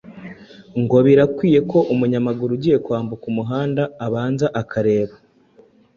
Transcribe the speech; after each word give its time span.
ngo 0.81 0.97
birakwiye 1.05 1.59
ko 1.71 1.77
umunyamaguru 1.93 2.51
ugiye 2.57 2.77
kwambuka 2.85 3.23
umuhanda 3.31 3.83
abanza 4.05 4.47
akareba 4.61 5.15